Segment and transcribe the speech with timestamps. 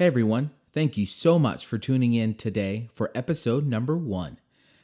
[0.00, 4.38] Hey everyone, thank you so much for tuning in today for episode number one.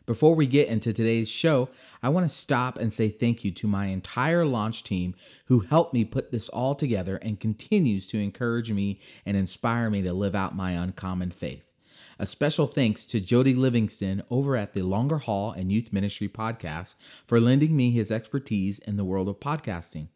[0.04, 1.71] Before we get into today's show,
[2.03, 5.15] I want to stop and say thank you to my entire launch team
[5.47, 10.03] who helped me put this all together and continues to encourage me and inspire me
[10.03, 11.64] to live out my uncommon faith.
[12.19, 16.95] A special thanks to Jody Livingston over at the Longer Haul and Youth Ministry podcast
[17.25, 20.09] for lending me his expertise in the world of podcasting.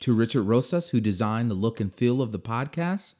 [0.00, 3.14] To Richard Rosas, who designed the look and feel of the podcast,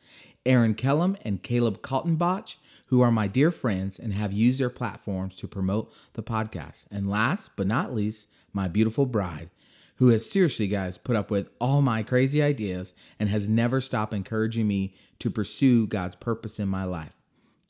[0.44, 5.36] Aaron Kellum and Caleb Kaltenbach, who are my dear friends and have used their platforms
[5.36, 6.86] to promote the podcast.
[6.90, 9.48] And last but not least, my beautiful bride,
[9.96, 14.12] who has seriously, guys, put up with all my crazy ideas and has never stopped
[14.12, 17.12] encouraging me to pursue God's purpose in my life.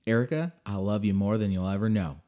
[0.07, 2.21] Erica, I love you more than you'll ever know.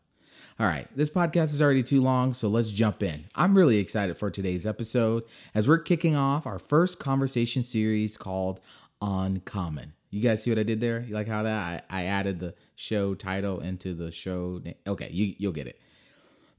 [0.58, 3.26] All right, this podcast is already too long, so let's jump in.
[3.34, 5.24] I'm really excited for today's episode
[5.54, 8.60] as we're kicking off our first conversation series called
[9.02, 9.92] Uncommon.
[10.08, 11.00] You guys see what I did there?
[11.00, 14.76] You like how that I, I added the show title into the show name?
[14.86, 15.78] Okay, you, you'll get it.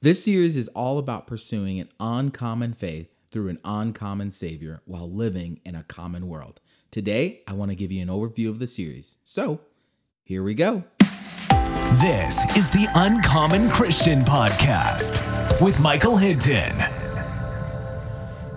[0.02, 5.60] This series is all about pursuing an uncommon faith through an uncommon Savior while living
[5.66, 6.60] in a common world.
[6.92, 9.18] Today, I want to give you an overview of the series.
[9.24, 9.62] So,
[10.24, 10.84] here we go.
[11.94, 15.22] This is the Uncommon Christian Podcast
[15.62, 16.76] with Michael Hinton.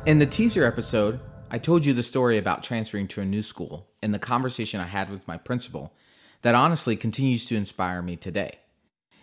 [0.05, 1.21] In the teaser episode,
[1.51, 4.87] I told you the story about transferring to a new school and the conversation I
[4.87, 5.95] had with my principal
[6.43, 8.59] that honestly continues to inspire me today.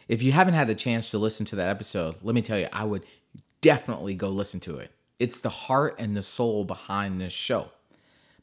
[0.08, 2.70] If you haven't had the chance to listen to that episode, let me tell you,
[2.72, 3.04] I would
[3.62, 4.92] definitely go listen to it.
[5.20, 7.72] It's the heart and the soul behind this show.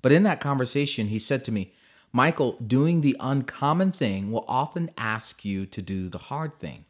[0.02, 1.72] But in that conversation, he said to me,
[2.16, 6.84] Michael, doing the uncommon thing will often ask you to do the hard thing.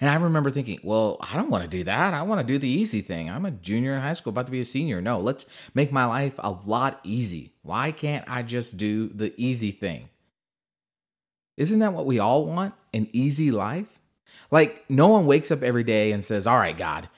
[0.00, 2.14] And I remember thinking, well, I don't want to do that.
[2.14, 3.28] I want to do the easy thing.
[3.28, 5.02] I'm a junior in high school, about to be a senior.
[5.02, 7.52] No, let's make my life a lot easy.
[7.62, 10.08] Why can't I just do the easy thing?
[11.56, 12.74] Isn't that what we all want?
[12.92, 13.98] An easy life?
[14.52, 17.08] Like, no one wakes up every day and says, All right, God,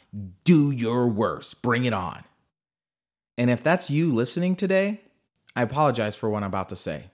[0.44, 2.24] do your worst, bring it on.
[3.36, 5.02] And if that's you listening today,
[5.54, 7.10] I apologize for what I'm about to say.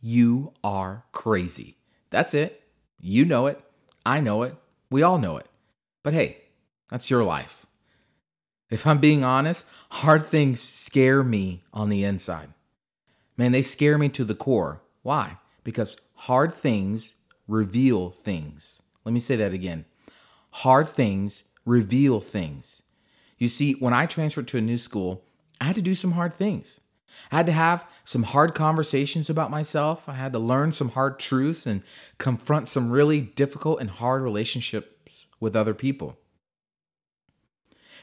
[0.00, 1.76] You are crazy.
[2.10, 2.62] That's it.
[3.00, 3.60] You know it.
[4.06, 4.54] I know it.
[4.90, 5.46] We all know it.
[6.02, 6.38] But hey,
[6.88, 7.66] that's your life.
[8.70, 12.50] If I'm being honest, hard things scare me on the inside.
[13.36, 14.82] Man, they scare me to the core.
[15.02, 15.38] Why?
[15.64, 17.14] Because hard things
[17.46, 18.82] reveal things.
[19.04, 19.84] Let me say that again.
[20.50, 22.82] Hard things reveal things.
[23.38, 25.24] You see, when I transferred to a new school,
[25.60, 26.80] I had to do some hard things.
[27.30, 30.08] I had to have some hard conversations about myself.
[30.08, 31.82] I had to learn some hard truths and
[32.18, 36.18] confront some really difficult and hard relationships with other people.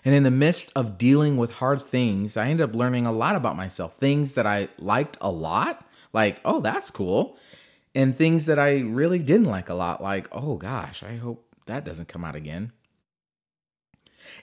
[0.04, 3.36] And in the midst of dealing with hard things, I ended up learning a lot
[3.36, 3.98] about myself.
[3.98, 5.84] Things that I liked a lot,
[6.14, 7.38] like, oh, that's cool.
[7.96, 11.86] And things that I really didn't like a lot, like, oh gosh, I hope that
[11.86, 12.72] doesn't come out again.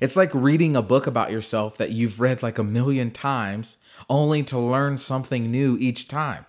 [0.01, 3.77] It's like reading a book about yourself that you've read like a million times
[4.09, 6.47] only to learn something new each time.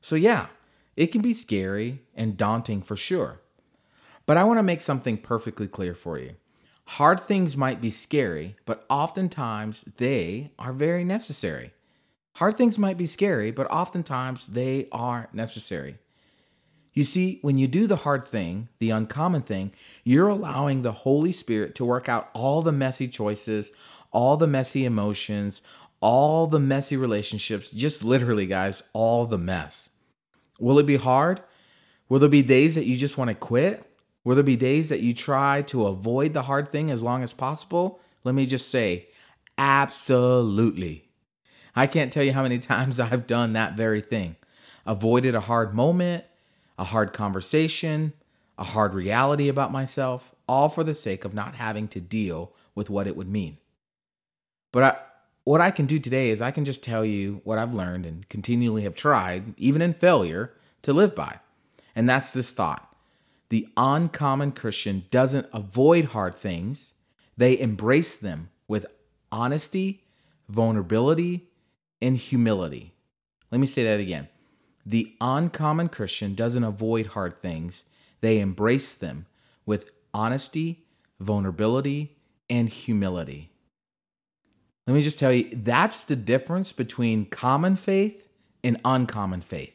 [0.00, 0.46] So, yeah,
[0.96, 3.40] it can be scary and daunting for sure.
[4.26, 6.36] But I want to make something perfectly clear for you.
[6.84, 11.72] Hard things might be scary, but oftentimes they are very necessary.
[12.34, 15.98] Hard things might be scary, but oftentimes they are necessary.
[16.92, 19.72] You see, when you do the hard thing, the uncommon thing,
[20.04, 23.70] you're allowing the Holy Spirit to work out all the messy choices,
[24.10, 25.62] all the messy emotions,
[26.00, 29.90] all the messy relationships, just literally, guys, all the mess.
[30.58, 31.40] Will it be hard?
[32.08, 33.86] Will there be days that you just want to quit?
[34.24, 37.32] Will there be days that you try to avoid the hard thing as long as
[37.32, 38.00] possible?
[38.24, 39.08] Let me just say,
[39.56, 41.08] absolutely.
[41.76, 44.36] I can't tell you how many times I've done that very thing.
[44.86, 46.24] Avoided a hard moment,
[46.80, 48.14] a hard conversation,
[48.56, 52.88] a hard reality about myself, all for the sake of not having to deal with
[52.88, 53.58] what it would mean.
[54.72, 54.96] But I,
[55.44, 58.26] what I can do today is I can just tell you what I've learned and
[58.30, 61.40] continually have tried, even in failure, to live by.
[61.94, 62.86] And that's this thought
[63.50, 66.94] the uncommon Christian doesn't avoid hard things,
[67.36, 68.86] they embrace them with
[69.30, 70.04] honesty,
[70.48, 71.50] vulnerability,
[72.00, 72.94] and humility.
[73.50, 74.28] Let me say that again.
[74.84, 77.84] The uncommon Christian doesn't avoid hard things,
[78.20, 79.26] they embrace them
[79.64, 80.84] with honesty,
[81.18, 82.16] vulnerability,
[82.48, 83.50] and humility.
[84.86, 88.28] Let me just tell you that's the difference between common faith
[88.64, 89.74] and uncommon faith.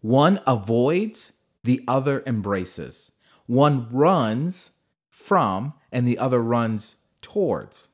[0.00, 1.32] One avoids,
[1.64, 3.12] the other embraces.
[3.46, 4.72] One runs
[5.10, 7.88] from, and the other runs towards.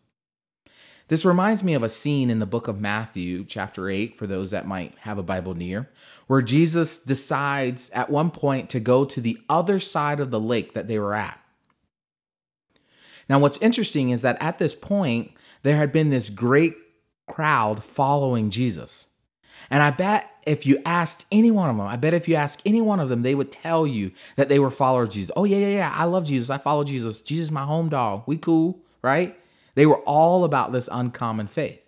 [1.08, 4.50] This reminds me of a scene in the book of Matthew, chapter 8, for those
[4.52, 5.90] that might have a Bible near,
[6.26, 10.72] where Jesus decides at one point to go to the other side of the lake
[10.72, 11.38] that they were at.
[13.28, 16.76] Now, what's interesting is that at this point, there had been this great
[17.26, 19.06] crowd following Jesus.
[19.70, 22.60] And I bet if you asked any one of them, I bet if you ask
[22.64, 25.30] any one of them, they would tell you that they were followers of Jesus.
[25.36, 25.92] Oh, yeah, yeah, yeah.
[25.94, 26.50] I love Jesus.
[26.50, 27.20] I follow Jesus.
[27.22, 28.24] Jesus is my home dog.
[28.26, 29.38] We cool, right?
[29.74, 31.80] They were all about this uncommon faith.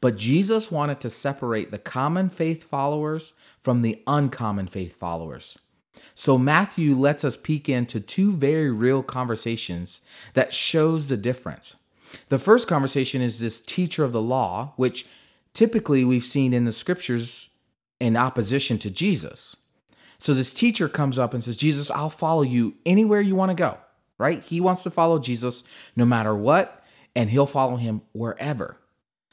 [0.00, 5.58] But Jesus wanted to separate the common faith followers from the uncommon faith followers.
[6.14, 10.00] So Matthew lets us peek into two very real conversations
[10.34, 11.76] that shows the difference.
[12.28, 15.06] The first conversation is this teacher of the law, which
[15.52, 17.50] typically we've seen in the scriptures
[18.00, 19.56] in opposition to Jesus.
[20.18, 23.54] So this teacher comes up and says, Jesus, I'll follow you anywhere you want to
[23.54, 23.78] go,
[24.16, 24.42] right?
[24.42, 25.64] He wants to follow Jesus
[25.96, 26.77] no matter what,
[27.18, 28.76] and he'll follow him wherever.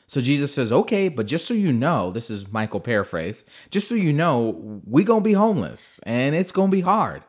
[0.08, 3.94] So Jesus says, okay, but just so you know, this is Michael paraphrase, just so
[3.94, 7.22] you know, we gonna be homeless and it's gonna be hard.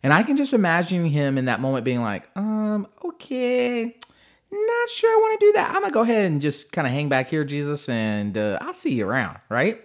[0.00, 3.96] And I can just imagine him in that moment being like, um, okay,
[4.52, 5.74] not sure I want to do that.
[5.74, 8.72] I'm gonna go ahead and just kind of hang back here, Jesus, and uh, I'll
[8.72, 9.82] see you around, right?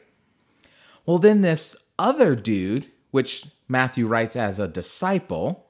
[1.07, 5.65] Well, then this other dude, which Matthew writes as a disciple,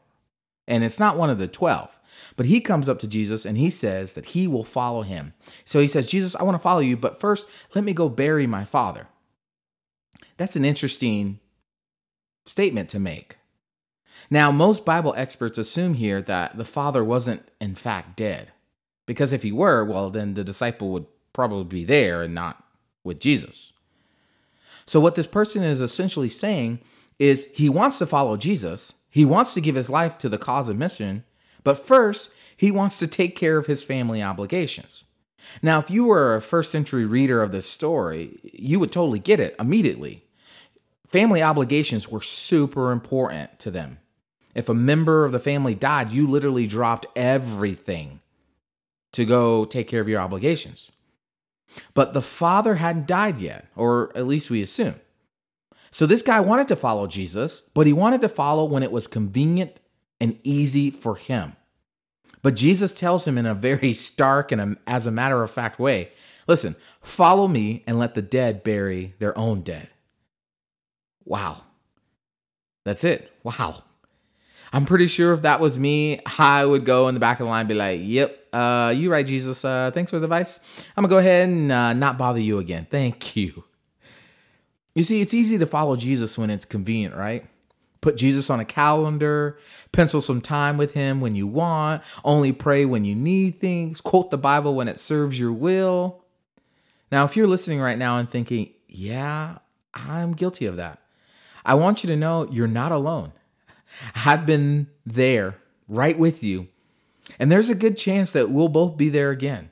[0.68, 1.97] and it's not one of the 12,
[2.36, 5.34] but he comes up to Jesus and he says that he will follow him.
[5.66, 8.48] So he says, Jesus, I want to follow you, but first let me go bury
[8.48, 9.08] my father.
[10.38, 11.40] That's an interesting
[12.46, 13.38] statement to make.
[14.30, 18.52] Now, most Bible experts assume here that the father wasn't, in fact, dead.
[19.06, 22.64] Because if he were, well, then the disciple would probably be there and not
[23.04, 23.74] with Jesus.
[24.86, 26.80] So, what this person is essentially saying
[27.20, 30.70] is he wants to follow Jesus, he wants to give his life to the cause
[30.70, 31.24] of mission,
[31.68, 35.04] but first, he wants to take care of his family obligations.
[35.62, 39.42] Now, if you were a first century reader of this story, you would totally get
[39.42, 40.24] it immediately.
[41.10, 44.00] Family obligations were super important to them.
[44.56, 48.22] If a member of the family died, you literally dropped everything
[49.12, 50.90] to go take care of your obligations.
[51.94, 55.02] But the father hadn't died yet, or at least we assume.
[55.92, 59.06] So this guy wanted to follow Jesus, but he wanted to follow when it was
[59.06, 59.82] convenient
[60.20, 61.56] and easy for him.
[62.42, 65.80] But Jesus tells him in a very stark and a, as a matter of fact
[65.80, 66.12] way
[66.48, 69.90] listen, follow me and let the dead bury their own dead.
[71.26, 71.64] Wow.
[72.86, 73.32] That's it.
[73.44, 73.84] Wow.
[74.74, 77.50] I'm pretty sure if that was me, I would go in the back of the
[77.50, 79.64] line be like, yep, uh, you right, Jesus.
[79.64, 80.60] Uh, thanks for the advice.
[80.96, 82.88] I'm going to go ahead and uh, not bother you again.
[82.90, 83.64] Thank you.
[84.96, 87.46] You see, it's easy to follow Jesus when it's convenient, right?
[88.08, 89.58] Put Jesus on a calendar,
[89.92, 94.30] pencil some time with him when you want, only pray when you need things, quote
[94.30, 96.24] the Bible when it serves your will.
[97.12, 99.58] Now, if you're listening right now and thinking, yeah,
[99.94, 101.02] I'm guilty of that,
[101.66, 103.34] I want you to know you're not alone.
[104.16, 105.58] I've been there
[105.90, 106.70] right with you,
[107.38, 109.70] and there's a good chance that we'll both be there again.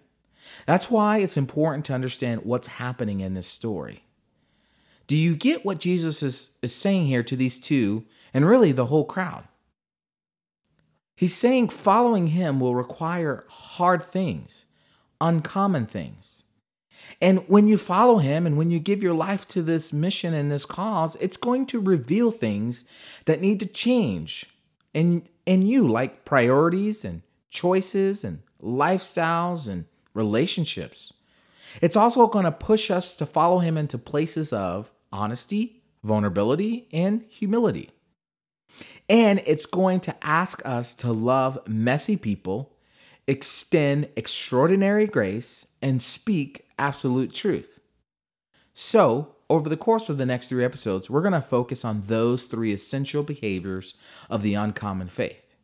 [0.66, 4.04] That's why it's important to understand what's happening in this story.
[5.08, 8.88] Do you get what Jesus is, is saying here to these two and really the
[8.88, 9.46] whole crowd?
[11.16, 14.66] He's saying following him will require hard things,
[15.22, 16.44] uncommon things.
[17.22, 20.52] And when you follow him and when you give your life to this mission and
[20.52, 22.84] this cause, it's going to reveal things
[23.26, 24.46] that need to change
[24.94, 31.14] in, in you, like priorities and choices and lifestyles and relationships.
[31.82, 37.24] It's also going to push us to follow him into places of honesty, vulnerability, and
[37.30, 37.92] humility.
[39.08, 42.74] And it's going to ask us to love messy people,
[43.28, 47.80] extend extraordinary grace, and speak absolute truth.
[48.74, 52.46] So, over the course of the next three episodes, we're going to focus on those
[52.46, 53.94] three essential behaviors
[54.30, 55.56] of the uncommon faith.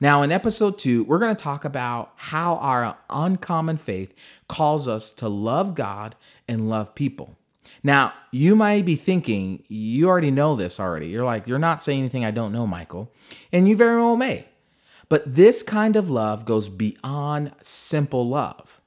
[0.00, 4.14] Now, in episode two, we're going to talk about how our uncommon faith
[4.48, 6.16] calls us to love God
[6.46, 7.36] and love people.
[7.82, 11.08] Now, you might be thinking, you already know this already.
[11.08, 13.12] You're like, you're not saying anything I don't know, Michael.
[13.52, 14.46] And you very well may.
[15.08, 18.80] But this kind of love goes beyond simple love.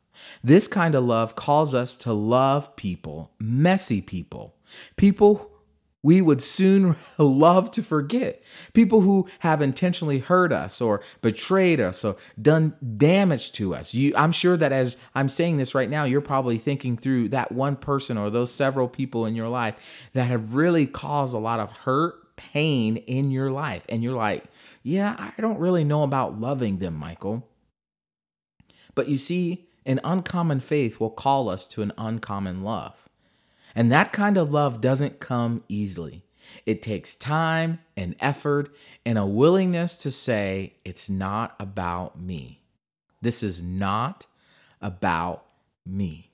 [0.43, 4.55] This kind of love calls us to love people, messy people,
[4.98, 5.50] people
[6.01, 8.41] we would soon love to forget,
[8.74, 13.94] people who have intentionally hurt us or betrayed us or done damage to us.
[13.94, 17.51] You, I'm sure that as I'm saying this right now, you're probably thinking through that
[17.51, 21.60] one person or those several people in your life that have really caused a lot
[21.60, 23.84] of hurt, pain in your life.
[23.89, 24.46] And you're like,
[24.82, 27.46] yeah, I don't really know about loving them, Michael.
[28.96, 33.09] But you see, an uncommon faith will call us to an uncommon love.
[33.76, 36.24] And that kind of love doesn't come easily.
[36.66, 38.74] It takes time and effort
[39.06, 42.62] and a willingness to say, it's not about me.
[43.22, 44.26] This is not
[44.82, 45.46] about
[45.86, 46.32] me.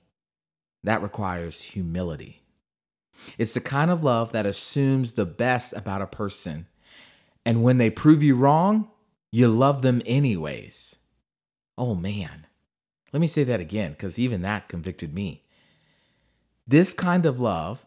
[0.84, 2.42] That requires humility.
[3.38, 6.66] It's the kind of love that assumes the best about a person.
[7.44, 8.90] And when they prove you wrong,
[9.32, 10.96] you love them anyways.
[11.76, 12.46] Oh man.
[13.12, 15.42] Let me say that again, because even that convicted me.
[16.66, 17.84] This kind of love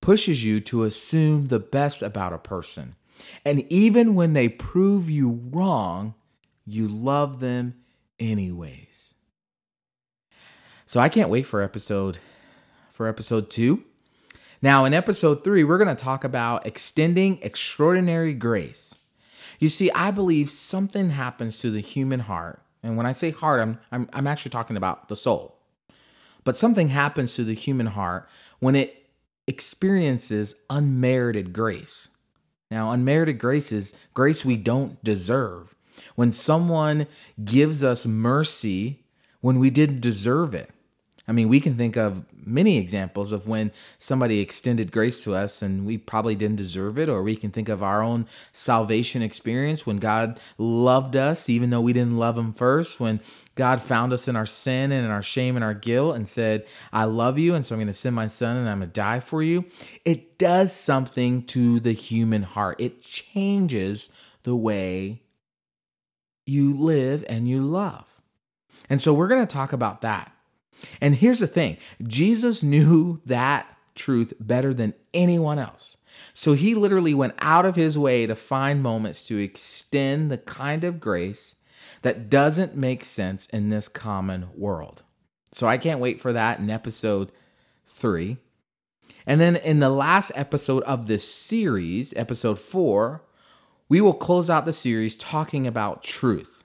[0.00, 2.96] pushes you to assume the best about a person.
[3.44, 6.14] And even when they prove you wrong,
[6.66, 7.74] you love them
[8.18, 9.14] anyways.
[10.86, 12.18] So I can't wait for episode
[12.90, 13.82] for episode 2.
[14.60, 18.98] Now, in episode 3, we're going to talk about extending extraordinary grace.
[19.58, 22.60] You see, I believe something happens to the human heart.
[22.82, 25.59] And when I say heart, I'm, I'm, I'm actually talking about the soul.
[26.44, 28.28] But something happens to the human heart
[28.58, 29.10] when it
[29.46, 32.08] experiences unmerited grace.
[32.70, 35.74] Now, unmerited grace is grace we don't deserve.
[36.14, 37.06] When someone
[37.44, 39.04] gives us mercy
[39.40, 40.70] when we didn't deserve it.
[41.28, 45.62] I mean, we can think of many examples of when somebody extended grace to us
[45.62, 49.86] and we probably didn't deserve it, or we can think of our own salvation experience
[49.86, 53.20] when God loved us, even though we didn't love Him first, when
[53.54, 56.66] God found us in our sin and in our shame and our guilt and said,
[56.92, 58.92] I love you, and so I'm going to send my son and I'm going to
[58.92, 59.66] die for you.
[60.04, 64.10] It does something to the human heart, it changes
[64.42, 65.22] the way
[66.46, 68.22] you live and you love.
[68.88, 70.32] And so we're going to talk about that.
[71.00, 75.96] And here's the thing Jesus knew that truth better than anyone else.
[76.34, 80.84] So he literally went out of his way to find moments to extend the kind
[80.84, 81.56] of grace
[82.02, 85.02] that doesn't make sense in this common world.
[85.52, 87.30] So I can't wait for that in episode
[87.86, 88.38] three.
[89.26, 93.22] And then in the last episode of this series, episode four,
[93.88, 96.59] we will close out the series talking about truth.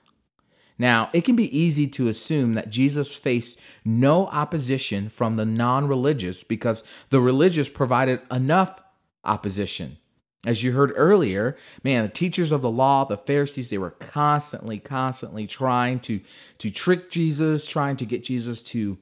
[0.78, 5.88] Now, it can be easy to assume that Jesus faced no opposition from the non
[5.88, 8.82] religious because the religious provided enough
[9.24, 9.96] opposition.
[10.44, 14.78] As you heard earlier, man, the teachers of the law, the Pharisees, they were constantly,
[14.78, 16.20] constantly trying to,
[16.58, 18.98] to trick Jesus, trying to get Jesus to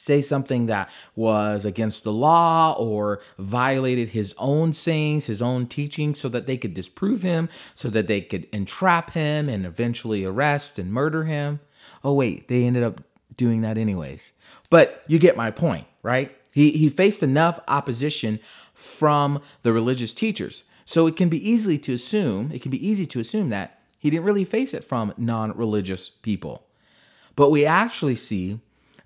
[0.00, 6.18] say something that was against the law or violated his own sayings, his own teachings,
[6.18, 10.78] so that they could disprove him, so that they could entrap him and eventually arrest
[10.78, 11.60] and murder him.
[12.02, 13.02] Oh, wait, they ended up
[13.36, 14.32] doing that anyways.
[14.70, 16.34] But you get my point, right?
[16.50, 18.40] He, he faced enough opposition
[18.72, 20.64] from the religious teachers.
[20.86, 24.08] So it can be easily to assume, it can be easy to assume that he
[24.08, 26.66] didn't really face it from non religious people.
[27.36, 28.60] But we actually see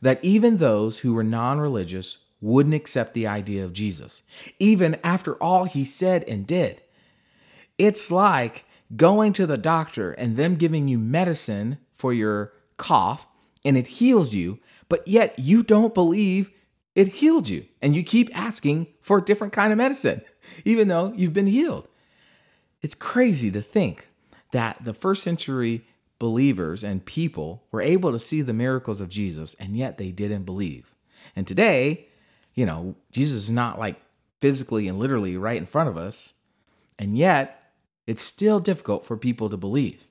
[0.05, 4.23] that even those who were non religious wouldn't accept the idea of Jesus,
[4.59, 6.83] even after all he said and did.
[7.79, 13.27] It's like going to the doctor and them giving you medicine for your cough
[13.65, 14.59] and it heals you,
[14.91, 16.51] but yet you don't believe
[16.95, 20.21] it healed you and you keep asking for a different kind of medicine,
[20.67, 21.89] even though you've been healed.
[22.83, 24.09] It's crazy to think
[24.53, 25.87] that the first century
[26.19, 30.45] believers and people were able to see the miracles of Jesus, and yet they didn't
[30.45, 30.95] believe.
[31.35, 32.09] And today,
[32.55, 34.01] you know, Jesus is not like
[34.41, 36.35] physically and literally right in front of us,
[36.99, 37.73] and yet
[38.07, 40.07] it's still difficult for people to believe.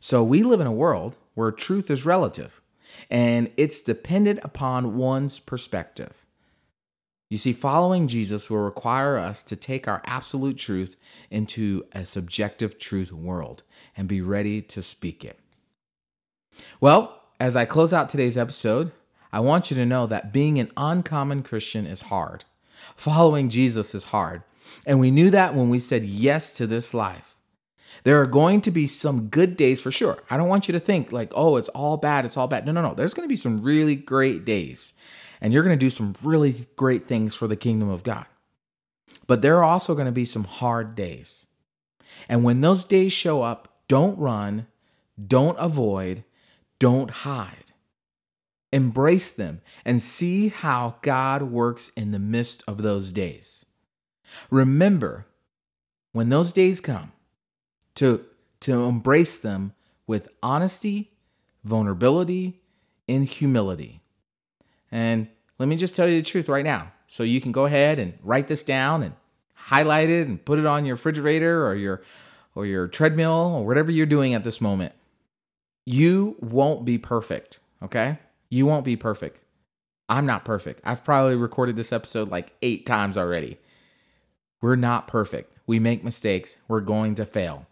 [0.00, 2.60] So we live in a world where truth is relative
[3.10, 6.23] and it's dependent upon one's perspective.
[7.30, 10.96] You see, following Jesus will require us to take our absolute truth
[11.30, 13.62] into a subjective truth world
[13.96, 15.38] and be ready to speak it.
[16.80, 18.92] Well, as I close out today's episode,
[19.32, 22.44] I want you to know that being an uncommon Christian is hard.
[22.94, 24.42] Following Jesus is hard.
[24.86, 27.33] And we knew that when we said yes to this life.
[28.02, 30.18] There are going to be some good days for sure.
[30.28, 32.66] I don't want you to think like, oh, it's all bad, it's all bad.
[32.66, 32.94] No, no, no.
[32.94, 34.94] There's going to be some really great days
[35.40, 38.24] and you're going to do some really great things for the kingdom of God.
[39.26, 41.46] But there are also going to be some hard days.
[42.28, 44.66] And when those days show up, don't run,
[45.22, 46.24] don't avoid,
[46.78, 47.72] don't hide.
[48.72, 53.66] Embrace them and see how God works in the midst of those days.
[54.50, 55.26] Remember,
[56.12, 57.12] when those days come,
[57.96, 58.24] to,
[58.60, 59.72] to embrace them
[60.06, 61.12] with honesty,
[61.64, 62.60] vulnerability,
[63.08, 64.00] and humility.
[64.90, 66.92] And let me just tell you the truth right now.
[67.06, 69.14] So you can go ahead and write this down and
[69.54, 72.02] highlight it and put it on your refrigerator or your
[72.54, 74.94] or your treadmill or whatever you're doing at this moment.
[75.84, 78.18] You won't be perfect, okay?
[78.48, 79.40] You won't be perfect.
[80.08, 80.80] I'm not perfect.
[80.84, 83.58] I've probably recorded this episode like eight times already.
[84.60, 85.58] We're not perfect.
[85.66, 86.56] We make mistakes.
[86.68, 87.66] We're going to fail.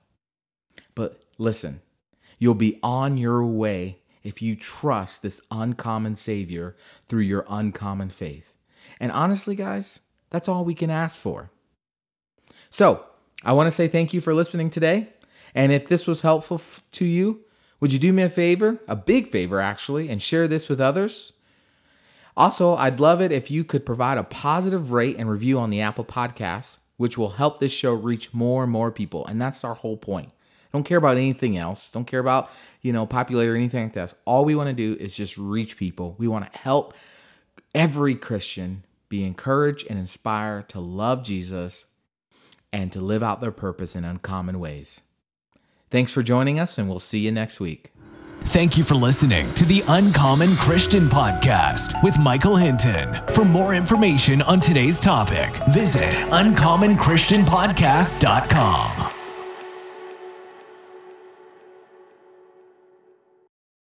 [0.95, 1.83] But listen,
[2.39, 6.77] you'll be on your way if you trust this uncommon Savior
[7.09, 8.55] through your uncommon faith.
[9.01, 11.51] And honestly, guys, that's all we can ask for.
[12.71, 13.05] So,
[13.45, 15.09] I want to say thank you for listening today.
[15.55, 17.41] And if this was helpful f- to you,
[17.81, 21.33] would you do me a favor, a big favor actually, and share this with others?
[22.37, 25.81] Also, I'd love it if you could provide a positive rate and review on the
[25.81, 29.27] Apple Podcast, which will help this show reach more and more people.
[29.27, 30.31] And that's our whole point.
[30.73, 31.91] Don't care about anything else.
[31.91, 32.51] Don't care about,
[32.81, 34.15] you know, popularity or anything like that.
[34.25, 36.15] All we want to do is just reach people.
[36.19, 36.95] We want to help
[37.75, 41.85] every Christian be encouraged and inspired to love Jesus
[42.73, 45.03] and to live out their purpose in uncommon ways.
[45.91, 47.91] Thanks for joining us, and we'll see you next week.
[48.45, 53.15] Thank you for listening to the Uncommon Christian Podcast with Michael Hinton.
[53.35, 59.12] For more information on today's topic, visit uncommonchristianpodcast.com.